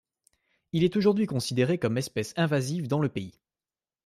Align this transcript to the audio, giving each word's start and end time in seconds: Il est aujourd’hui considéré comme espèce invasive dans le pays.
Il 0.71 0.83
est 0.83 0.95
aujourd’hui 0.97 1.27
considéré 1.27 1.77
comme 1.77 1.95
espèce 1.99 2.33
invasive 2.35 2.87
dans 2.87 2.97
le 3.01 3.09
pays. 3.09 3.39